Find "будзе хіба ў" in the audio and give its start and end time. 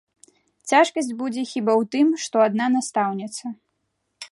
1.19-1.83